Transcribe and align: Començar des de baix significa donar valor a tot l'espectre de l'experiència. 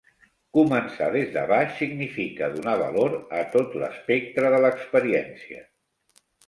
Començar 0.57 1.09
des 1.15 1.29
de 1.35 1.43
baix 1.51 1.75
significa 1.81 2.49
donar 2.55 2.75
valor 2.81 3.15
a 3.43 3.45
tot 3.59 3.79
l'espectre 3.83 4.55
de 4.57 4.67
l'experiència. 4.67 5.67